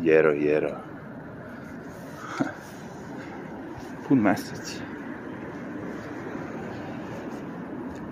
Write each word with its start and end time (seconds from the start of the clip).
Jero, 0.00 0.32
jero. 0.32 0.76
Pun 4.08 4.18
mesec. 4.18 4.80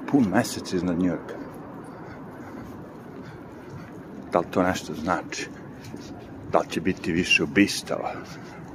Pun 0.07 0.25
mesec 0.35 0.73
iznad 0.73 0.99
Njujorka. 0.99 1.35
Da 4.33 4.39
li 4.39 4.47
to 4.51 4.63
nešto 4.63 4.95
znači? 4.95 5.49
Da 6.53 6.59
li 6.59 6.67
će 6.69 6.81
biti 6.81 7.13
više 7.13 7.43
ubistava? 7.43 8.13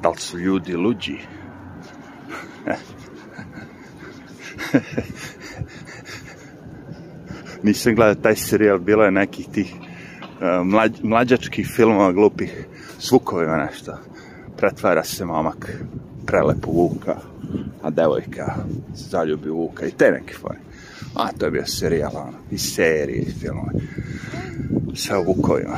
Da 0.02 0.10
li 0.10 0.18
su 0.18 0.40
ljudi 0.40 0.76
luđi? 0.76 1.18
Nisam 7.64 7.96
gledao 7.96 8.16
taj 8.16 8.36
serijal, 8.36 8.80
bilo 8.80 9.04
je 9.04 9.12
nekih 9.12 9.48
tih 9.52 9.76
uh, 9.76 9.82
mlađ, 10.66 10.92
mlađačkih 11.04 11.68
filmova 11.68 12.12
glupih 12.12 12.68
s 13.06 13.12
vukovima 13.12 13.58
nešto. 13.58 13.98
Pretvara 14.58 15.04
se 15.04 15.26
momak 15.26 15.72
prelepo 16.26 16.72
Vuka, 16.72 17.16
a 17.82 17.90
devojka 17.90 18.56
se 18.96 19.10
zaljubi 19.10 19.50
Vuka 19.50 19.86
i 19.86 19.92
te 19.92 20.12
neke 20.12 20.34
fore. 20.34 20.60
A 21.16 21.32
to 21.32 21.46
je 21.46 21.52
bio 21.52 21.66
serijal, 21.66 22.12
ono, 22.16 22.34
i 22.52 22.58
serije, 22.58 23.22
i 23.22 23.32
filmove. 23.32 23.72
U 25.20 25.24
Vukovima. 25.26 25.78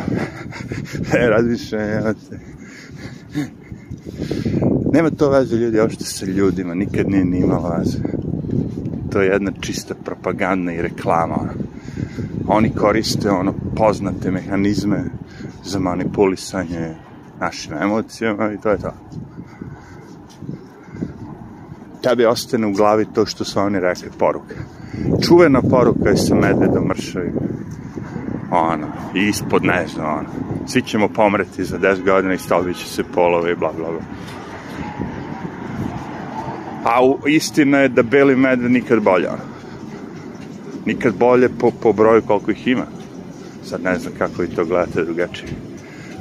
e, 1.20 1.28
razmišljam, 1.30 2.16
Nema 4.94 5.10
to 5.10 5.30
veze 5.30 5.56
ljudi, 5.56 5.80
uopšte 5.80 6.04
sa 6.04 6.26
ljudima, 6.26 6.74
nikad 6.74 7.10
nije 7.10 7.26
ni 7.26 7.40
imalo 7.40 7.78
veze. 7.78 7.98
To 9.12 9.22
je 9.22 9.30
jedna 9.30 9.52
čista 9.62 9.96
propaganda 9.96 10.72
i 10.72 10.82
reklama. 10.82 11.36
Ono. 11.36 11.54
Oni 12.48 12.70
koriste 12.70 13.30
ono 13.30 13.54
poznate 13.76 14.32
mehanizme 14.32 15.04
za 15.64 15.80
manipulisanje 15.80 17.07
našim 17.40 17.74
emocijama 17.82 18.54
i 18.54 18.58
to 18.58 18.70
je 18.70 18.78
to. 18.78 18.94
Tebi 22.02 22.26
ostane 22.26 22.68
u 22.68 22.72
glavi 22.72 23.06
to 23.16 23.26
što 23.26 23.46
su 23.46 23.60
oni 23.60 23.80
rekli, 23.80 24.10
poruka. 24.20 24.56
Čuvena 25.22 25.62
poruka 25.62 26.10
je 26.10 26.18
sa 26.18 26.36
medvedom 26.36 26.88
mršavim. 26.88 27.34
Ono, 28.52 28.88
i 29.16 29.28
ispod 29.28 29.66
ne 29.66 29.88
znam, 29.88 30.06
ono. 30.06 30.30
Svi 30.68 30.82
ćemo 30.82 31.08
pomreti 31.08 31.64
za 31.64 31.78
10 31.78 32.04
godina 32.04 32.34
i 32.34 32.38
stavit 32.38 32.78
će 32.78 32.86
se 32.86 33.04
polove 33.04 33.52
i 33.52 33.56
bla, 33.56 33.74
bla, 33.78 33.92
bla. 33.92 34.02
A 36.84 37.06
u, 37.06 37.20
istina 37.28 37.78
je 37.78 37.90
da 37.90 38.04
beli 38.04 38.36
medved 38.36 38.72
nikad 38.72 39.04
bolje, 39.04 39.30
ono. 39.30 39.44
Nikad 40.86 41.16
bolje 41.16 41.50
po, 41.50 41.72
po 41.72 41.94
broju 41.94 42.22
koliko 42.22 42.52
ih 42.52 42.68
ima. 42.68 42.86
Sad 43.64 43.84
ne 43.84 44.00
znam 44.00 44.14
kako 44.18 44.42
vi 44.42 44.48
to 44.48 44.66
gledate 44.66 45.04
drugačije. 45.04 45.50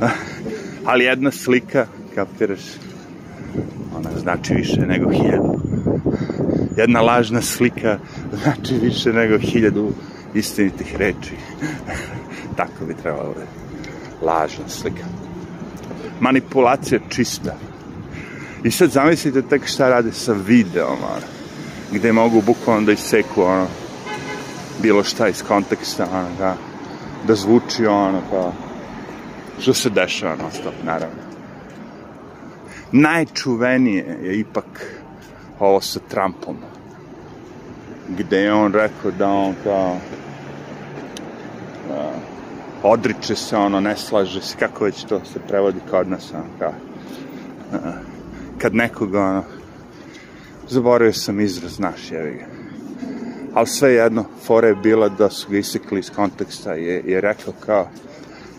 Ali 0.86 1.04
jedna 1.04 1.30
slika, 1.30 1.86
kapiraš, 2.14 2.60
ona 3.96 4.10
znači 4.18 4.54
više 4.54 4.80
nego 4.80 5.10
hiljadu. 5.10 5.60
Jedna 6.76 7.00
lažna 7.00 7.42
slika 7.42 7.98
znači 8.42 8.74
više 8.82 9.12
nego 9.12 9.38
hiljadu 9.38 9.92
istinitih 10.34 10.96
reči. 10.96 11.34
Tako 12.56 12.84
bi 12.84 12.94
trebalo 13.02 13.34
da 13.34 14.26
lažna 14.26 14.68
slika. 14.68 15.04
Manipulacija 16.20 17.00
čista. 17.08 17.56
I 18.64 18.70
sad 18.70 18.90
zamislite 18.90 19.42
tek 19.42 19.66
šta 19.66 19.88
rade 19.88 20.12
sa 20.12 20.32
videom, 20.32 20.98
ono, 21.02 21.26
gde 21.92 22.12
mogu 22.12 22.42
bukvalno 22.42 22.86
da 22.86 22.92
iseku, 22.92 23.42
ono, 23.42 23.66
bilo 24.82 25.04
šta 25.04 25.28
iz 25.28 25.42
konteksta, 25.42 26.06
ono, 26.12 26.28
da, 26.38 26.56
da 27.26 27.34
zvuči, 27.34 27.86
ono, 27.86 28.20
kao, 28.30 28.52
što 29.58 29.74
se 29.74 29.90
dešava, 29.90 30.36
non 30.36 30.50
stop, 30.52 30.74
naravno. 30.84 31.26
Najčuvenije 32.92 34.18
je 34.22 34.38
ipak 34.38 34.64
ovo 35.58 35.80
sa 35.80 36.00
Trumpom, 36.08 36.56
gde 38.08 38.40
je 38.40 38.52
on 38.52 38.72
rekao 38.72 39.10
da 39.10 39.28
on 39.28 39.54
kao, 39.64 39.96
uh, 41.90 41.96
odriče 42.82 43.34
se, 43.34 43.56
ono, 43.56 43.80
ne 43.80 43.96
slaže 43.96 44.42
se, 44.42 44.56
kako 44.58 44.84
već 44.84 45.04
to 45.04 45.20
se 45.24 45.40
prevodi 45.48 45.80
kod 45.90 46.08
nas, 46.08 46.32
ono, 46.34 46.44
kao, 46.58 46.72
kad 48.58 48.74
nekoga, 48.74 49.22
ono, 49.22 49.42
zaboravio 50.68 51.12
sam 51.12 51.40
izraz 51.40 51.78
naš, 51.78 52.10
jevi 52.10 52.34
ga. 52.34 52.46
Ali 53.54 53.66
sve 53.66 53.92
jedno, 53.92 54.24
fora 54.46 54.68
je 54.68 54.74
bila 54.74 55.08
da 55.08 55.30
su 55.30 55.50
ga 55.50 55.58
isekli 55.58 55.98
iz 55.98 56.10
konteksta, 56.10 56.72
je, 56.72 57.02
je 57.06 57.20
rekao 57.20 57.52
kao, 57.66 57.88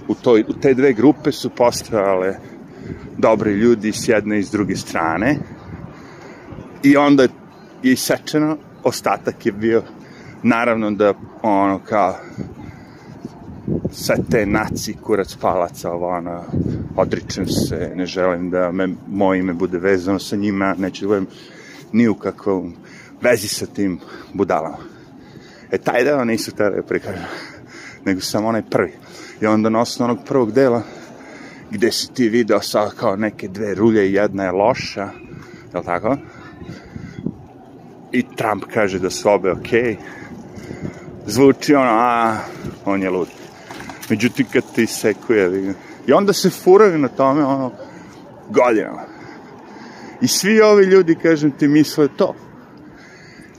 u, 0.07 0.15
toj, 0.15 0.45
u 0.47 0.53
te 0.53 0.73
dve 0.73 0.93
grupe 0.93 1.31
su 1.31 1.49
postojale 1.49 2.35
dobri 3.17 3.51
ljudi 3.51 3.91
s 3.91 4.07
jedne 4.07 4.39
i 4.39 4.43
s 4.43 4.51
druge 4.51 4.75
strane 4.75 5.37
i 6.83 6.97
onda 6.97 7.23
je 7.23 7.29
isečeno, 7.83 8.57
ostatak 8.83 9.45
je 9.45 9.51
bio 9.51 9.83
naravno 10.43 10.91
da 10.91 11.13
ono 11.41 11.79
kao 11.79 12.15
sve 13.91 14.15
te 14.31 14.45
naci, 14.45 14.93
kurac 14.93 15.35
palaca, 15.35 15.91
ovo, 15.91 16.07
ono, 16.07 16.43
odričem 16.95 17.47
se, 17.47 17.91
ne 17.95 18.05
želim 18.05 18.49
da 18.49 18.71
me, 18.71 18.87
moje 19.07 19.39
ime 19.39 19.53
bude 19.53 19.77
vezano 19.77 20.19
sa 20.19 20.35
njima, 20.35 20.75
neću 20.77 21.01
da 21.01 21.07
budem 21.07 21.27
ni 21.91 22.07
u 22.07 22.15
kakvom 22.15 22.73
vezi 23.21 23.47
sa 23.47 23.65
tim 23.65 23.99
budalama. 24.33 24.77
E, 25.71 25.77
taj 25.77 26.03
deo 26.03 26.25
nisu 26.25 26.51
tada 26.51 26.75
da 26.75 26.83
prikažu, 26.83 27.19
nego 28.05 28.21
samo 28.21 28.47
onaj 28.47 28.61
prvi. 28.69 28.93
I 29.41 29.45
onda 29.45 29.69
na 29.69 29.79
osnovu 29.79 30.11
onog 30.11 30.25
prvog 30.25 30.51
dela, 30.51 30.81
gde 31.71 31.91
si 31.91 32.13
ti 32.13 32.29
video 32.29 32.61
sa 32.61 32.89
kao 32.89 33.15
neke 33.15 33.47
dve 33.47 33.75
rulje 33.75 34.09
i 34.09 34.13
jedna 34.13 34.43
je 34.43 34.51
loša, 34.51 35.09
je 35.73 35.79
li 35.79 35.85
tako? 35.85 36.17
I 38.11 38.23
Trump 38.35 38.63
kaže 38.73 38.99
da 38.99 39.09
su 39.09 39.29
obe 39.29 39.51
okej. 39.51 39.81
Okay. 39.81 39.95
Zvuči 41.25 41.75
ono, 41.75 41.91
a, 41.91 42.37
on 42.85 43.03
je 43.03 43.09
lud. 43.09 43.27
Međutim, 44.09 44.45
kad 44.53 44.63
ti 44.75 44.87
sekuje, 44.87 45.49
vidim. 45.49 45.75
I 46.07 46.13
onda 46.13 46.33
se 46.33 46.49
furaju 46.49 46.97
na 46.97 47.07
tome, 47.07 47.45
ono, 47.45 47.71
godinama. 48.49 49.01
I 50.21 50.27
svi 50.27 50.61
ovi 50.61 50.85
ljudi, 50.85 51.15
kažem 51.15 51.51
ti, 51.51 51.67
misle 51.67 52.07
to. 52.17 52.35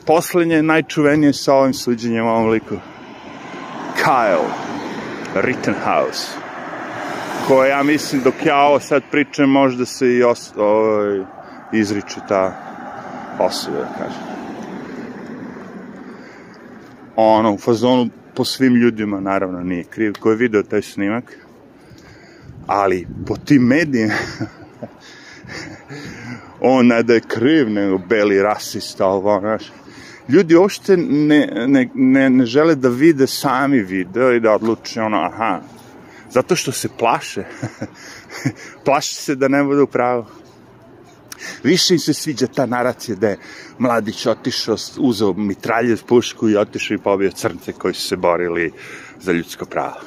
Poslednje, 0.06 0.62
najčuvenije 0.62 1.32
sa 1.32 1.54
ovim 1.54 1.74
suđenjem 1.74 2.26
ovom 2.26 2.48
liku. 2.48 2.76
Kyle 4.04 4.67
Rittenhouse. 5.34 6.28
Koje 7.46 7.70
ja 7.70 7.82
mislim, 7.82 8.22
dok 8.22 8.34
ja 8.46 8.56
ovo 8.56 8.80
sad 8.80 9.02
pričam, 9.10 9.50
možda 9.50 9.86
se 9.86 10.14
i 10.14 10.22
os, 10.22 10.52
ovaj, 10.56 11.20
izriče 11.72 12.20
ta 12.28 12.52
osoba, 13.38 13.78
da 13.78 13.88
kažem. 13.98 14.22
Ono, 17.16 17.52
u 17.52 17.58
fazonu 17.58 18.08
po 18.34 18.44
svim 18.44 18.74
ljudima, 18.74 19.20
naravno, 19.20 19.60
nije 19.60 19.84
kriv, 19.84 20.12
ko 20.20 20.30
je 20.30 20.36
video 20.36 20.62
taj 20.62 20.82
snimak, 20.82 21.24
ali 22.66 23.06
po 23.26 23.36
tim 23.36 23.62
medijima 23.62 24.14
on 26.60 26.86
ne 26.86 27.02
da 27.02 27.14
je 27.14 27.20
kriv, 27.20 27.70
nego 27.70 27.98
beli 27.98 28.42
rasista, 28.42 29.06
ovo, 29.06 29.40
znaš. 29.40 29.62
Ljudi 30.28 30.56
uopšte 30.56 30.96
ne, 30.96 31.46
ne, 31.66 31.88
ne, 31.94 32.30
ne 32.30 32.46
žele 32.46 32.74
da 32.74 32.88
vide 32.88 33.26
sami 33.26 33.78
video 33.82 34.32
i 34.32 34.40
da 34.40 34.52
odluče 34.52 35.00
ono, 35.02 35.16
aha, 35.16 35.60
zato 36.30 36.56
što 36.56 36.72
se 36.72 36.88
plaše. 36.98 37.44
plaše 38.84 39.14
se 39.14 39.34
da 39.34 39.48
ne 39.48 39.62
bude 39.64 39.82
u 39.82 39.86
pravu. 39.86 40.26
Više 41.62 41.94
im 41.94 42.00
se 42.00 42.14
sviđa 42.14 42.46
ta 42.46 42.66
naracija 42.66 43.16
da 43.16 43.28
je 43.28 43.38
mladić 43.78 44.26
otišao, 44.26 44.76
uzeo 44.98 45.32
mitraljev 45.32 46.04
pušku 46.06 46.48
i 46.48 46.56
otišao 46.56 46.94
i 46.94 46.98
pobio 46.98 47.30
crnce 47.30 47.72
koji 47.72 47.94
su 47.94 48.08
se 48.08 48.16
borili 48.16 48.72
za 49.20 49.32
ljudsko 49.32 49.64
pravo. 49.64 50.00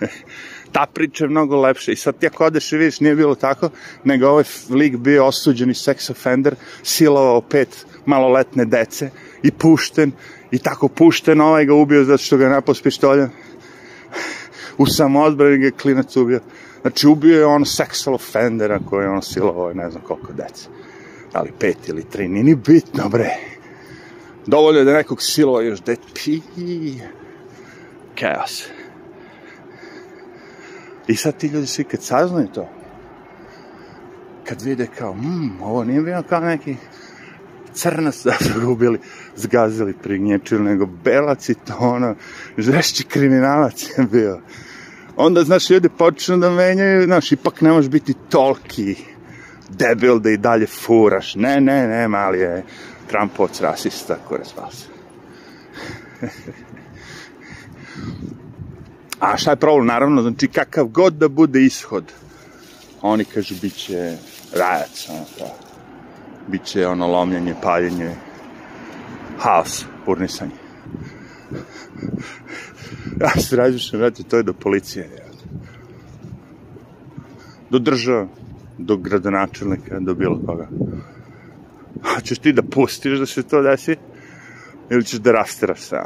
ta 0.72 0.86
priča 0.94 1.24
je 1.24 1.28
mnogo 1.28 1.60
lepša 1.60 1.92
i 1.92 1.96
sad 1.96 2.18
ti 2.18 2.26
ako 2.26 2.44
odeš 2.44 2.72
i 2.72 2.76
vidiš 2.76 3.00
nije 3.00 3.14
bilo 3.14 3.34
tako, 3.34 3.70
nego 4.04 4.28
ovaj 4.28 4.44
lik 4.70 4.96
bio 4.96 5.26
osuđeni 5.26 5.74
sex 5.74 6.10
offender, 6.10 6.54
silovao 6.82 7.40
pet 7.40 7.86
maloletne 8.06 8.64
dece 8.64 9.10
i 9.42 9.50
pušten 9.50 10.12
i 10.50 10.58
tako 10.58 10.88
pušten, 10.88 11.40
ovaj 11.40 11.64
ga 11.64 11.74
ubio 11.74 12.04
zato 12.04 12.22
što 12.22 12.36
ga 12.36 12.44
je 12.44 12.50
napao 12.50 12.74
s 12.74 12.82
pištoljem. 12.82 13.30
U 14.78 14.86
samoodbrani 14.86 15.58
ga 15.58 15.76
klinac 15.76 16.16
ubio. 16.16 16.40
Znači, 16.82 17.06
ubio 17.06 17.38
je 17.38 17.46
on 17.46 17.64
sexual 17.64 18.14
offendera 18.14 18.78
koji 18.90 19.04
je 19.04 19.10
on 19.10 19.22
silovao 19.22 19.74
ne 19.74 19.90
znam 19.90 20.02
koliko 20.02 20.32
dece. 20.32 20.68
Da 21.32 21.40
li 21.40 21.52
pet 21.58 21.88
ili 21.88 22.04
tri, 22.04 22.28
nije 22.28 22.44
ni 22.44 22.54
bitno, 22.54 23.08
bre. 23.08 23.30
Dovoljno 24.46 24.78
je 24.78 24.84
da 24.84 24.92
nekog 24.92 25.22
silovao 25.22 25.62
još 25.62 25.80
det, 25.80 25.98
pi, 26.14 26.40
chaos. 28.18 28.64
I 31.06 31.16
sad 31.16 31.36
ti 31.36 31.46
ljudi 31.46 31.66
svi 31.66 31.84
kad 31.84 32.02
saznaju 32.02 32.48
to, 32.54 32.68
kad 34.48 34.62
vide 34.62 34.86
kao, 34.98 35.14
mm, 35.14 35.62
ovo 35.62 35.84
nije 35.84 36.00
bio 36.00 36.22
kao 36.28 36.40
neki 36.40 36.76
crnac 37.72 38.22
da 38.24 38.32
su 38.32 38.76
zgazili, 39.36 39.94
prignječili, 40.02 40.62
nego 40.62 40.86
belac 40.86 41.48
i 41.48 41.54
to 41.54 41.76
ono, 41.78 42.14
žešći 42.58 43.04
kriminalac 43.04 43.82
je 43.82 44.04
bio. 44.12 44.40
onda, 45.16 45.44
znaš, 45.44 45.70
ljudi 45.70 45.88
počnu 45.88 46.36
da 46.36 46.50
menjaju, 46.50 47.04
znaš, 47.04 47.32
ipak 47.32 47.60
ne 47.60 47.72
možeš 47.72 47.90
biti 47.90 48.14
toliki 48.28 48.96
debil 49.68 50.18
da 50.18 50.30
i 50.30 50.36
dalje 50.36 50.66
furaš. 50.66 51.34
Ne, 51.34 51.60
ne, 51.60 51.88
ne, 51.88 52.08
mali 52.08 52.38
je 52.38 52.64
Trumpovac 53.08 53.60
rasista, 53.60 54.16
kore 54.28 54.44
vas. 54.56 54.86
A 59.22 59.36
šta 59.36 59.50
je 59.50 59.56
problem? 59.56 59.86
Naravno, 59.86 60.22
znači, 60.22 60.48
kakav 60.48 60.86
god 60.86 61.14
da 61.14 61.28
bude 61.28 61.62
ishod, 61.64 62.12
oni 63.02 63.24
kažu, 63.24 63.54
bit 63.62 63.74
će 63.74 64.16
rajac, 64.54 65.06
ono, 65.10 65.24
kao, 65.38 65.50
bit 66.48 66.64
će 66.64 66.86
ono 66.86 67.06
lomljenje, 67.06 67.54
paljenje, 67.62 68.14
haos, 69.38 69.84
burnisanje. 70.06 70.58
ja 73.20 73.30
se 73.30 73.56
razmišljam, 73.56 74.00
vrati, 74.00 74.22
to 74.22 74.36
je 74.36 74.42
do 74.42 74.52
policije. 74.52 75.10
Do 77.70 77.78
država, 77.78 78.26
do 78.78 78.96
gradonačelnika, 78.96 80.00
do 80.00 80.14
bilo 80.14 80.40
koga. 80.46 80.68
A 82.16 82.20
ćeš 82.20 82.38
ti 82.38 82.52
da 82.52 82.62
pustiš 82.62 83.18
da 83.18 83.26
se 83.26 83.42
to 83.42 83.62
desi? 83.62 83.96
Ili 84.90 85.04
ćeš 85.04 85.18
da 85.18 85.32
rasteraš 85.32 85.80
se? 85.80 85.96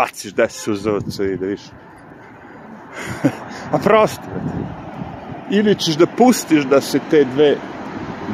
Baciš 0.00 0.32
deset 0.32 0.60
suzovca 0.60 1.24
i 1.24 1.36
da 1.36 1.46
viš. 1.46 1.60
A 3.72 3.78
prosto. 3.78 4.22
Ili 5.50 5.74
ćeš 5.74 5.94
da 5.94 6.06
pustiš 6.06 6.64
da 6.64 6.80
se 6.80 7.00
te 7.10 7.24
dve 7.24 7.56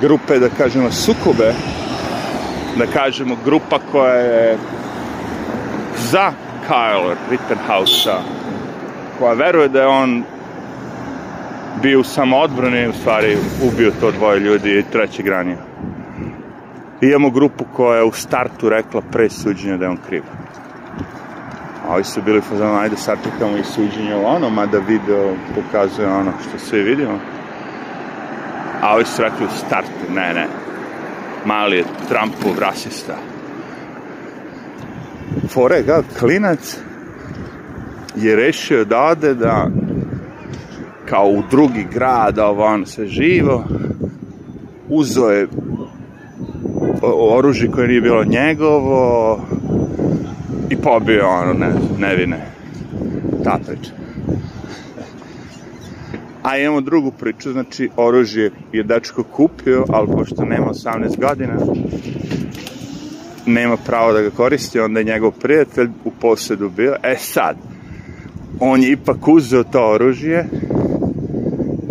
grupe, 0.01 0.39
da 0.39 0.49
kažemo, 0.49 0.91
sukobe, 0.91 1.55
da 2.79 2.87
kažemo, 2.87 3.37
grupa 3.45 3.79
koja 3.93 4.15
je 4.15 4.59
za 6.11 6.33
Kyle 6.69 7.15
Rittenhausa, 7.31 8.21
koja 9.19 9.33
veruje 9.33 9.69
da 9.69 9.81
je 9.81 9.87
on 9.87 10.25
bio 11.83 12.01
u 12.01 12.05
samoodbrani, 12.05 12.89
u 12.89 12.93
stvari 12.93 13.37
ubio 13.63 13.93
to 14.01 14.11
dvoje 14.11 14.41
ljudi 14.41 14.79
i 14.79 14.85
treći 14.93 15.23
granio. 15.23 15.59
I 17.01 17.07
imamo 17.07 17.31
grupu 17.31 17.65
koja 17.73 17.97
je 17.97 18.05
u 18.05 18.13
startu 18.13 18.69
rekla 18.69 19.03
pre 19.13 19.31
suđenja 19.31 19.77
da 19.77 19.85
je 19.85 19.91
on 19.91 19.99
kriv. 20.09 20.23
A 21.87 21.95
ovi 21.95 22.05
su 22.05 22.23
bili 22.23 22.41
fazano, 22.41 22.79
ajde 22.79 22.97
sačekamo 22.97 23.57
i 23.57 23.65
suđenje 23.65 24.15
ono, 24.15 24.51
mada 24.51 24.79
video 24.79 25.35
pokazuje 25.55 26.09
ono 26.09 26.33
što 26.49 26.59
sve 26.59 26.83
vidimo. 26.83 27.19
A 28.83 28.95
ovi 28.95 29.05
su 29.05 29.23
rekli 29.23 29.47
u 29.47 29.59
startu, 29.67 30.13
ne, 30.15 30.35
ne, 30.35 30.47
mali 31.45 31.77
je 31.77 31.85
Trumpov 32.09 32.59
rasista. 32.59 33.17
Fore 35.49 35.83
ga, 35.83 36.03
klinac 36.19 36.79
je 38.17 38.37
rešio 38.37 38.85
da 38.85 39.01
ode 39.01 39.35
da 39.35 39.69
kao 41.09 41.27
u 41.27 41.43
drugi 41.51 41.87
grad, 41.93 42.39
ovo 42.39 42.65
on 42.65 42.87
sve 42.87 43.07
živo, 43.07 43.65
uzo 44.89 45.31
je 45.31 45.49
oružje 47.03 47.71
koje 47.71 47.89
nije 47.89 48.01
bilo 48.01 48.25
njegovo 48.25 49.41
i 50.71 50.77
pobio 50.77 51.29
ono 51.29 51.53
ne, 51.53 51.73
nevine. 51.99 52.47
Ta 53.45 53.59
priča. 53.67 53.91
A 56.43 56.59
imamo 56.59 56.81
drugu 56.81 57.11
priču 57.11 57.53
znači 57.53 57.91
oružje 57.97 58.51
je 58.73 58.83
dečko 58.83 59.23
kupio 59.23 59.85
ali 59.89 60.09
pošto 60.13 60.45
nema 60.45 60.67
18 60.67 61.21
godina 61.21 61.57
nema 63.47 63.77
pravo 63.77 64.13
da 64.13 64.23
ga 64.23 64.31
koristi 64.31 64.81
onda 64.81 65.01
je 65.01 65.05
njegov 65.05 65.31
prijatelj 65.31 65.89
u 66.05 66.11
posjedu 66.11 66.71
bio. 66.71 66.97
E 67.03 67.17
sad 67.19 67.57
on 68.61 68.83
je 68.83 68.93
ipak 68.93 69.29
uzeo 69.29 69.65
to 69.65 69.93
oružje 69.93 70.47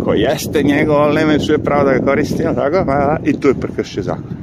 koje 0.04 0.20
jeste 0.20 0.62
njegovo, 0.62 0.98
ali 0.98 1.14
nema 1.14 1.38
sve 1.38 1.58
pravo 1.58 1.84
da 1.84 1.98
ga 1.98 2.04
koristi, 2.04 2.42
tako? 2.42 2.84
I 3.24 3.40
tu 3.40 3.48
je 3.48 3.54
prekršio 3.54 4.02
zakon. 4.02 4.36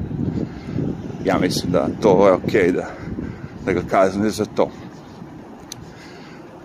Ja 1.25 1.37
mislim 1.39 1.71
da 1.71 1.87
to 2.01 2.27
je 2.27 2.33
okej 2.33 2.61
okay 2.61 2.71
da, 2.71 2.87
da 3.65 3.73
ga 3.73 3.81
kazne 3.89 4.29
za 4.29 4.45
to. 4.45 4.69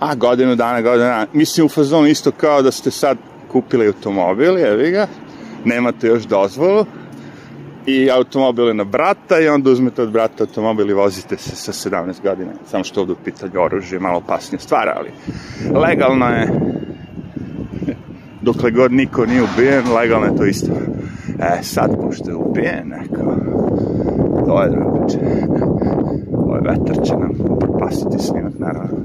A 0.01 0.15
godinu 0.15 0.55
dana, 0.55 0.81
godinu 0.81 1.05
dana, 1.05 1.27
mislim 1.33 1.67
u 1.67 1.69
fazonu 1.69 2.07
isto 2.07 2.31
kao 2.31 2.63
da 2.63 2.71
ste 2.71 2.91
sad 2.91 3.19
kupili 3.53 3.87
automobil, 3.87 4.59
jevi 4.59 4.91
ga, 4.91 5.07
nemate 5.65 6.07
još 6.07 6.23
dozvolu, 6.23 6.87
i 7.89 8.11
automobil 8.11 8.69
je 8.69 8.75
na 8.75 8.85
brata 8.85 9.41
i 9.41 9.49
onda 9.49 9.71
uzmete 9.71 10.03
od 10.03 10.11
brata 10.11 10.45
automobil 10.45 10.91
i 10.91 10.95
vozite 10.95 11.37
se 11.37 11.57
sa 11.57 11.91
17 11.91 12.23
godina. 12.23 12.51
Samo 12.71 12.85
što 12.85 13.01
ovdje 13.01 13.13
u 13.13 13.25
pitanju 13.25 13.61
oružje, 13.61 13.99
malo 13.99 14.19
opasnije 14.19 14.61
stvar, 14.61 14.89
ali 14.89 15.11
legalno 15.81 16.27
je, 16.27 16.49
dokle 18.43 18.71
god 18.71 18.93
niko 18.93 19.27
nije 19.27 19.43
ubijen, 19.43 19.93
legalno 19.93 20.27
je 20.27 20.37
to 20.37 20.45
isto. 20.45 20.73
E, 21.39 21.63
sad, 21.63 21.91
pošto 22.03 22.31
je 22.31 22.37
ubijen, 22.37 22.89
neko, 22.89 23.37
to 24.47 24.63
je 24.63 24.71
drugače. 24.71 25.19
Vetar 26.69 27.05
će 27.05 27.13
nam 27.13 27.59
propasiti 27.59 28.19
snimak, 28.19 28.53
naravno. 28.59 28.99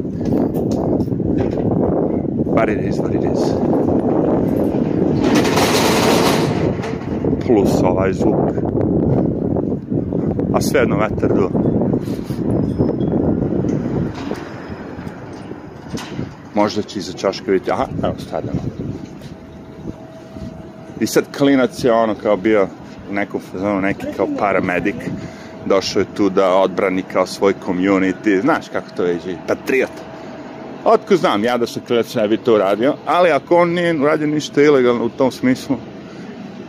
What 2.45 2.69
it 2.69 2.89
is, 2.89 2.95
what 2.95 3.15
it 3.15 3.23
is. 3.33 3.39
Plus 7.47 7.83
ovaj 7.83 8.13
zvuk. 8.13 8.35
A 10.53 10.61
sve 10.61 10.79
jedno 10.79 10.97
vetar 10.97 11.33
do. 11.33 11.49
Možda 16.53 16.81
će 16.81 16.99
iza 16.99 17.13
čaška 17.13 17.51
vidjeti, 17.51 17.71
aha, 17.71 17.85
evo 18.03 18.13
stavljamo. 18.17 18.59
I 20.99 21.07
sad 21.07 21.23
klinac 21.37 21.83
je 21.83 21.93
ono 21.93 22.15
kao 22.15 22.37
bio 22.37 22.67
u 23.11 23.13
nekom 23.13 23.41
fazonu, 23.51 23.81
neki 23.81 24.05
kao 24.17 24.27
paramedik, 24.39 24.95
došao 25.75 25.99
je 25.99 26.15
tu 26.15 26.29
da 26.29 26.55
odbrani 26.55 27.03
kao 27.13 27.25
svoj 27.25 27.53
community, 27.65 28.41
znaš 28.41 28.69
kako 28.71 28.89
to 28.97 29.03
je, 29.03 29.19
patriot. 29.47 29.91
Otko 30.85 31.15
znam, 31.15 31.43
ja 31.43 31.57
da 31.57 31.67
se 31.67 31.81
klinac 31.87 32.15
ne 32.15 32.27
bi 32.27 32.37
to 32.37 32.53
uradio, 32.53 32.95
ali 33.05 33.31
ako 33.31 33.57
on 33.57 33.69
nije 33.69 33.99
uradio 34.01 34.27
ništa 34.27 34.61
ilegalno 34.61 35.05
u 35.05 35.09
tom 35.09 35.31
smislu, 35.31 35.77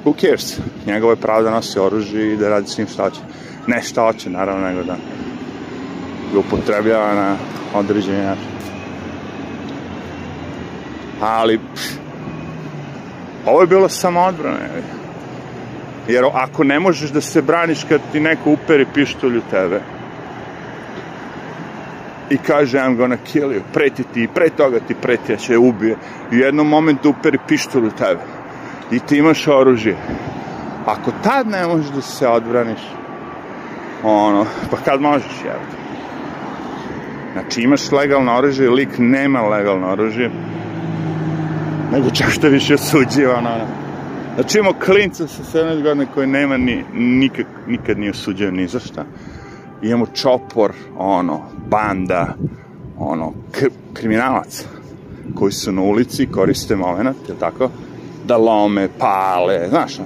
who 0.04 0.20
cares? 0.20 0.58
Njegovo 0.86 1.12
je 1.12 1.16
pravo 1.16 1.42
da 1.42 1.50
nosi 1.50 1.78
oružje 1.78 2.32
i 2.32 2.36
da 2.36 2.48
radi 2.48 2.68
s 2.68 2.78
njim 2.78 2.86
šta 2.86 3.02
hoće. 3.02 3.20
Ne 3.66 3.82
šta 3.82 4.02
hoće, 4.02 4.30
naravno, 4.30 4.68
nego 4.68 4.82
da 4.82 4.96
ga 6.32 6.38
upotrebljava 6.38 7.14
na 7.14 7.36
određenje 7.74 8.22
način. 8.22 8.54
Ali, 11.20 11.58
pff, 11.58 11.96
ovo 13.46 13.60
je 13.60 13.66
bilo 13.66 13.88
samo 13.88 14.20
odbrane, 14.20 14.68
Jer 16.08 16.24
ako 16.32 16.64
ne 16.64 16.80
možeš 16.80 17.10
da 17.10 17.20
se 17.20 17.42
braniš 17.42 17.84
kad 17.88 18.00
ti 18.12 18.20
neko 18.20 18.50
uperi 18.50 18.86
pištolj 18.94 19.38
u 19.38 19.42
tebe 19.50 19.80
i 22.30 22.38
kaže 22.38 22.78
I'm 22.78 22.96
gonna 22.96 23.16
kill 23.16 23.50
you, 23.52 23.60
preti 23.72 24.04
ti, 24.04 24.28
pre 24.34 24.50
toga 24.50 24.80
ti 24.80 24.94
preti, 24.94 25.32
ja 25.32 25.36
će 25.36 25.58
ubije. 25.58 25.96
I 26.32 26.36
u 26.36 26.38
jednom 26.38 26.68
momentu 26.68 27.10
uperi 27.10 27.38
pištolj 27.48 27.86
u 27.86 27.90
tebe 27.90 28.20
i 28.90 28.98
ti 28.98 29.16
imaš 29.16 29.48
oružje. 29.48 29.96
Ako 30.86 31.12
tad 31.22 31.48
ne 31.48 31.66
možeš 31.66 31.90
da 31.90 32.00
se 32.00 32.28
odbraniš, 32.28 32.80
ono, 34.02 34.46
pa 34.70 34.76
kad 34.76 35.00
možeš, 35.00 35.32
jel? 35.44 35.58
Znači 37.32 37.62
imaš 37.62 37.92
legalno 37.92 38.36
oružje, 38.36 38.70
lik 38.70 38.88
nema 38.98 39.40
legalno 39.40 39.92
oružje, 39.92 40.30
nego 41.92 42.10
čak 42.10 42.30
što 42.30 42.48
više 42.48 42.74
osuđiva, 42.74 43.34
ono, 43.38 43.54
ono. 43.54 43.83
Znači 44.34 44.58
imamo 44.58 44.78
klinca 44.84 45.26
sa 45.26 45.58
17 45.58 45.82
godina 45.82 46.06
koji 46.14 46.26
nema 46.26 46.56
ni, 46.56 46.84
nikak, 46.94 47.46
nikad 47.66 47.98
nije 47.98 48.10
osuđen 48.10 48.54
ni 48.54 48.66
za 48.68 48.80
šta. 48.80 49.04
Imamo 49.82 50.06
čopor, 50.06 50.72
ono, 50.98 51.40
banda, 51.66 52.34
ono, 52.98 53.32
kriminalac 53.92 54.64
koji 55.34 55.52
su 55.52 55.72
na 55.72 55.82
ulici, 55.82 56.26
koriste 56.26 56.76
moment, 56.76 57.28
je 57.28 57.34
tako? 57.38 57.70
Da 58.24 58.36
lome, 58.36 58.88
pale, 58.98 59.68
znaš, 59.68 59.98
no? 59.98 60.04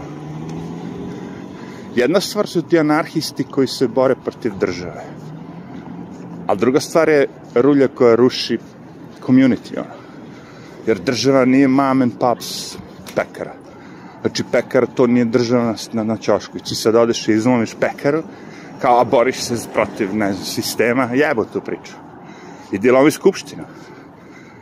Jedna 1.95 2.21
stvar 2.21 2.47
su 2.47 2.63
ti 2.63 2.79
anarhisti 2.79 3.45
koji 3.45 3.67
se 3.67 3.89
bore 3.89 4.15
protiv 4.25 4.53
države. 4.61 5.05
A 6.47 6.55
druga 6.55 6.81
stvar 6.81 7.09
je 7.09 7.27
rulja 7.55 7.89
koja 7.89 8.15
ruši 8.15 8.59
community, 9.27 9.77
ono. 9.77 9.95
Jer 10.87 10.99
država 10.99 11.45
nije 11.45 11.69
mom 11.69 12.03
and 12.03 12.13
pops 12.21 12.77
pekara 13.15 13.68
Znači, 14.21 14.45
pekar, 14.53 14.87
to 14.95 15.07
nije 15.07 15.25
država 15.25 15.75
na, 15.93 16.05
na 16.05 16.17
čošku. 16.17 16.59
I 16.59 16.61
ti 16.61 16.75
sad 16.75 16.95
odeš 16.95 17.29
i 17.29 17.33
izlomiš 17.33 17.75
pekaru, 17.81 18.23
kao, 18.81 19.01
a 19.01 19.05
boriš 19.05 19.41
se 19.41 19.57
protiv, 19.75 20.15
ne 20.15 20.33
znam, 20.33 20.45
sistema, 20.45 21.09
jebo 21.15 21.45
tu 21.45 21.61
priču. 21.61 21.93
Idi 22.73 22.91
lomi 22.91 23.11
skupština. 23.11 23.65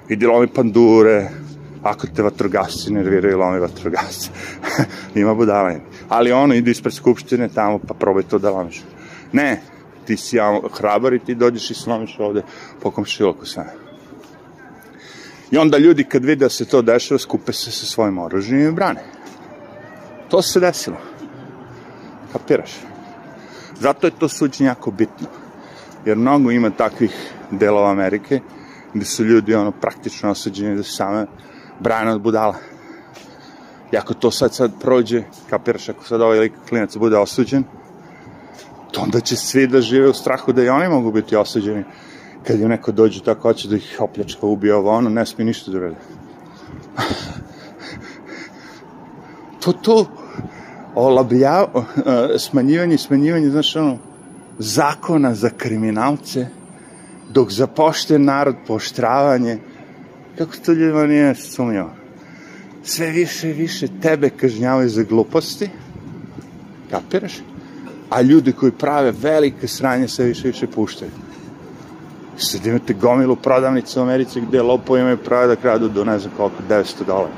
Idi 0.09 0.27
lomi 0.27 0.47
pandure, 0.47 1.31
ako 1.83 2.07
te 2.07 2.23
vatrogasci 2.23 2.93
nerviraju, 2.93 3.39
lomi 3.39 3.61
vatrogasci. 3.61 4.31
Ima 5.15 5.35
budalanje. 5.35 5.81
Ali 6.09 6.33
ono, 6.33 6.55
idi 6.55 6.71
ispred 6.71 6.95
skupštine 6.95 7.49
tamo, 7.49 7.79
pa 7.79 7.95
probaj 7.95 8.23
to 8.23 8.39
da 8.39 8.51
lomiš. 8.51 8.83
Ne, 9.33 9.61
ti 10.07 10.17
si 10.17 10.37
ja 10.37 10.61
hrabar 10.79 11.15
i 11.15 11.19
ti 11.19 11.35
dođeš 11.35 11.71
i 11.71 11.75
slomiš 11.75 12.17
ovde 12.19 12.43
po 12.83 12.91
komšiloku 12.91 13.47
sve. 13.47 13.67
I 15.51 15.59
onda 15.59 15.79
ljudi 15.79 16.05
kad 16.05 16.25
vide 16.25 16.45
da 16.45 16.49
se 16.49 16.65
to 16.65 16.83
dešava, 16.83 17.19
skupe 17.19 17.53
se 17.53 17.71
sa 17.71 17.87
svojim 17.87 18.19
oružjem 18.19 18.69
i 18.69 18.73
brane. 18.73 19.16
To 20.29 20.43
se 20.43 20.61
desilo. 20.61 20.97
Kapiraš? 22.33 22.71
Zato 23.81 24.07
je 24.07 24.19
to 24.19 24.29
suđenje 24.29 24.69
jako 24.69 24.91
bitno. 24.91 25.27
Jer 26.05 26.17
mnogo 26.17 26.51
ima 26.51 26.71
takvih 26.71 27.33
delova 27.51 27.91
Amerike 27.91 28.41
gde 28.95 29.05
su 29.05 29.25
ljudi 29.25 29.55
ono 29.55 29.71
praktično 29.71 30.31
osuđeni 30.31 30.77
da 30.77 30.83
se 30.83 30.93
same 30.93 31.27
brane 31.81 32.13
od 32.13 32.21
budala. 32.21 32.55
I 33.93 33.97
ako 33.97 34.15
to 34.15 34.31
sad 34.31 34.55
sad 34.55 34.73
prođe, 34.81 35.23
kapiraš, 35.51 35.89
ako 35.89 36.05
sad 36.05 36.21
ovaj 36.21 36.39
lik 36.39 36.53
klinac 36.69 36.97
bude 36.97 37.19
osuđen, 37.19 37.65
to 38.93 39.01
onda 39.01 39.21
će 39.21 39.37
svi 39.37 39.67
da 39.67 39.81
žive 39.81 40.09
u 40.09 40.13
strahu 40.13 40.53
da 40.53 40.63
i 40.63 40.69
oni 40.69 40.89
mogu 40.89 41.13
biti 41.13 41.37
osuđeni 41.37 41.85
kad 42.47 42.61
im 42.61 42.69
neko 42.69 42.93
dođe 42.93 43.23
tako 43.23 43.43
hoće 43.43 43.69
da 43.69 43.77
ih 43.77 43.97
opljačka, 44.01 44.47
ubije 44.47 44.75
ovo, 44.75 44.91
ono, 44.91 45.11
ne 45.11 45.27
smije 45.27 45.47
ništa 45.47 45.71
da 45.71 45.79
urede. 45.79 45.97
to, 49.61 49.73
to, 49.73 50.07
olabljava, 50.97 51.85
smanjivanje, 52.49 52.99
smanjivanje, 52.99 53.51
znaš, 53.51 53.77
ono, 53.77 53.99
zakona 54.59 55.35
za 55.35 55.51
kriminalce, 55.57 56.47
dok 57.33 57.51
za 57.51 57.67
pošten 57.67 58.25
narod 58.25 58.57
poštravanje, 58.67 59.59
kako 60.39 60.53
to 60.65 60.73
ljudima 60.73 61.07
nije 61.07 61.35
sumnjava. 61.35 61.95
Sve 62.83 63.11
više 63.11 63.51
i 63.51 63.53
više 63.53 63.89
tebe 64.03 64.31
kažnjavaju 64.31 64.89
za 64.89 65.03
gluposti, 65.03 65.71
kapiraš? 66.91 67.33
A 68.11 68.23
ljudi 68.23 68.53
koji 68.53 68.73
prave 68.73 69.13
velike 69.13 69.69
sranje 69.69 70.09
sve 70.09 70.25
više 70.25 70.49
i 70.49 70.51
više 70.51 70.67
puštaju. 70.67 71.11
Sad 72.39 72.67
imate 72.67 72.95
gomilu 72.95 73.37
prodavnicu 73.37 74.01
u 74.01 74.03
Americi 74.03 74.41
gde 74.41 74.63
lopovi 74.63 75.01
imaju 75.01 75.17
pravo 75.17 75.47
da 75.47 75.57
kradu 75.57 75.89
do 75.89 76.05
ne 76.05 76.19
znam 76.19 76.33
koliko, 76.37 76.63
900 76.69 77.07
dolara. 77.07 77.33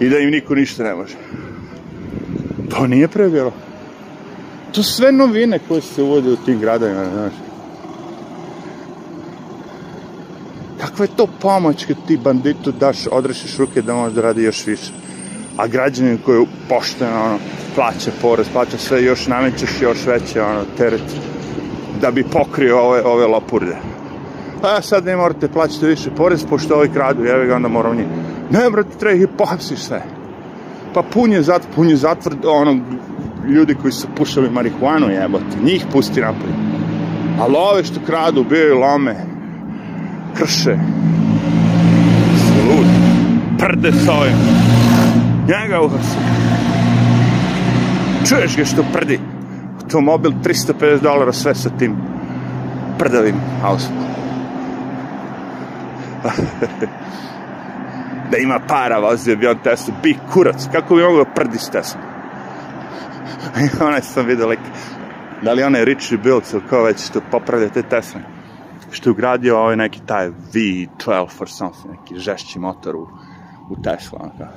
I 0.00 0.08
da 0.08 0.18
im 0.18 0.30
niko 0.30 0.54
ništa 0.54 0.84
ne 0.84 0.94
može. 0.94 1.16
To 2.70 2.86
nije 2.86 3.08
pre 3.08 3.28
bilo. 3.28 3.52
To 4.72 4.82
sve 4.82 5.12
novine 5.12 5.58
koje 5.68 5.80
se 5.80 6.02
uvode 6.02 6.32
u 6.32 6.36
tim 6.36 6.60
gradovima, 6.60 7.04
znaš. 7.12 7.32
Kakva 10.80 11.04
je 11.04 11.16
to 11.16 11.26
pomoć 11.40 11.84
kad 11.84 11.96
ti 12.06 12.16
banditu 12.16 12.72
daš, 12.72 13.06
odrešiš 13.06 13.56
ruke 13.56 13.82
da 13.82 13.94
može 13.94 14.14
da 14.14 14.20
radi 14.20 14.42
još 14.42 14.66
više? 14.66 14.92
A 15.56 15.66
građanin 15.66 16.18
koji 16.24 16.46
pošteno, 16.68 17.24
ono, 17.24 17.38
plaća 17.74 18.10
porez, 18.22 18.46
plaća 18.52 18.78
sve, 18.78 19.04
još 19.04 19.26
namećeš 19.26 19.70
još 19.80 20.06
veće, 20.06 20.42
ono, 20.42 20.64
teret 20.76 21.02
da 22.00 22.10
bi 22.10 22.24
pokrio 22.24 22.78
ove, 22.78 23.02
ove 23.02 23.26
lopurde. 23.26 23.76
Pa 24.62 24.82
sad 24.82 25.04
ne 25.04 25.16
morate 25.16 25.48
plaćati 25.48 25.86
više 25.86 26.10
porez, 26.16 26.44
pošto 26.50 26.74
ovi 26.74 26.88
kradu, 26.88 27.24
jevi 27.24 27.46
ga, 27.46 27.56
onda 27.56 27.68
moram 27.68 27.96
njih. 27.96 28.06
Ne, 28.50 28.70
brate, 28.70 28.98
treba 28.98 29.16
ih 29.16 29.28
pohapsiš 29.38 29.78
sve. 29.78 30.19
Pa 30.94 31.02
pun 31.02 31.32
je 31.32 31.42
zatvor, 31.42 31.74
pun 31.74 31.88
je 31.88 31.96
zatvor, 31.96 32.34
ono, 32.44 32.80
ljudi 33.48 33.74
koji 33.74 33.92
su 33.92 34.08
pušali 34.16 34.50
marihuanu, 34.50 35.10
jebote, 35.10 35.56
njih 35.64 35.84
pusti 35.92 36.20
napolje. 36.20 36.54
Ali 37.40 37.54
ove 37.56 37.84
što 37.84 38.00
kradu, 38.06 38.44
bio 38.44 38.78
lome, 38.78 39.16
krše, 40.34 40.78
su 42.36 42.68
ludi, 42.68 42.98
prde 43.58 43.92
s 43.92 44.08
ovim. 44.08 44.36
Njega 45.48 45.80
uhasi. 45.80 46.16
Čuješ 48.28 48.56
ga 48.56 48.64
što 48.64 48.84
prdi? 48.92 49.18
automobil 49.90 50.32
350 50.44 51.02
dolara 51.02 51.32
sve 51.32 51.54
sa 51.54 51.70
tim 51.78 51.96
prdavim 52.98 53.34
autom. 53.62 53.92
da 58.30 58.36
ima 58.36 58.60
para, 58.68 58.98
vozio 58.98 59.36
bi 59.36 59.46
on 59.46 59.58
Tesla, 59.64 59.94
bi 60.02 60.18
kurac, 60.32 60.68
kako 60.72 60.94
bi 60.94 61.02
mogao 61.02 61.24
s 61.58 61.70
Tesla? 61.70 62.00
I 63.64 63.82
onaj 63.82 64.02
sam 64.02 64.26
vidio 64.26 64.48
lik, 64.48 64.60
da 65.42 65.52
li 65.52 65.62
onaj 65.62 65.84
Richie 65.84 66.18
Bilks 66.18 66.52
ili 66.52 66.62
ko 66.70 66.82
već 66.82 67.06
što 67.06 67.20
popravlja 67.30 67.68
te 67.68 67.82
Tesla, 67.82 68.20
što 68.90 69.08
je 69.08 69.12
ugradio 69.12 69.58
ovaj 69.58 69.76
neki 69.76 70.00
taj 70.06 70.30
V12 70.52 71.28
or 71.40 71.48
something, 71.48 71.94
neki 72.00 72.20
žešći 72.20 72.58
motor 72.58 72.96
u, 72.96 73.08
u 73.70 73.82
Tesla, 73.82 74.18
onaka. 74.22 74.48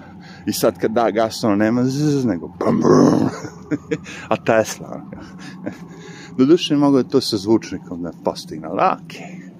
I 0.46 0.54
sad 0.54 0.80
kad 0.80 0.92
da 0.92 1.12
gas, 1.12 1.44
ono 1.44 1.56
nema 1.56 1.84
zzz, 1.84 2.26
nego 2.26 2.48
brum, 2.48 2.80
brum. 2.80 3.30
A 4.30 4.36
Tesla, 4.36 4.88
ono. 4.92 5.24
Doduše, 6.38 6.76
mogu 6.76 6.98
da 6.98 7.10
to 7.10 7.22
sa 7.22 7.38
zvučnikom 7.38 8.02
da 8.02 8.12
postigne, 8.24 8.68
ali 8.68 8.80
okej. 9.04 9.22
Okay. 9.22 9.54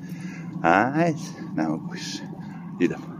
Ajde, 0.64 1.20
ne 1.56 1.68
mogu 1.68 1.90
više. 1.92 2.24
Idemo. 2.80 3.13